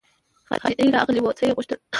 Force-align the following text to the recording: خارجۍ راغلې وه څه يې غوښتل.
خارجۍ 0.47 0.85
راغلې 0.95 1.19
وه 1.21 1.31
څه 1.37 1.43
يې 1.47 1.55
غوښتل. 1.57 1.79